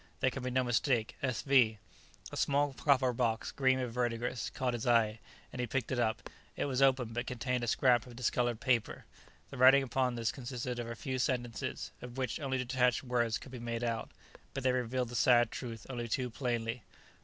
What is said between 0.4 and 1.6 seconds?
be no mistake. S.